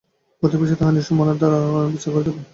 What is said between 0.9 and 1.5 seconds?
নিজস্ব মানের